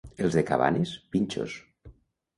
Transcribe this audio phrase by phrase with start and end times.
[0.27, 1.59] Els de Cabanes, pinxos.